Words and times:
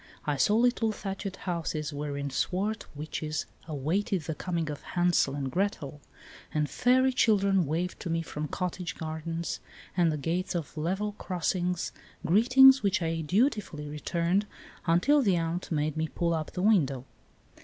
I 0.25 0.35
saw 0.35 0.55
little 0.55 0.91
thatched 0.91 1.35
houses 1.35 1.93
wherein 1.93 2.31
swart 2.31 2.87
witches 2.95 3.45
awaited 3.67 4.23
the 4.23 4.33
coming 4.33 4.71
of 4.71 4.81
Hansel 4.81 5.35
and 5.35 5.51
Gretel, 5.51 6.01
and 6.51 6.67
fairy 6.67 7.13
children 7.13 7.67
waved 7.67 7.99
to 7.99 8.09
me 8.09 8.23
from 8.23 8.47
cottage 8.47 8.95
gardens 8.95 9.59
and 9.95 10.11
the 10.11 10.17
gates 10.17 10.55
of 10.55 10.75
level 10.75 11.11
crossings, 11.19 11.91
greetings 12.25 12.81
which 12.81 13.03
I 13.03 13.21
dutifully 13.21 13.87
returned 13.89 14.47
until 14.87 15.21
the 15.21 15.35
aunt 15.37 15.71
made 15.71 15.95
me 15.95 16.07
pull 16.07 16.33
up 16.33 16.53
the 16.53 16.63
window. 16.63 17.05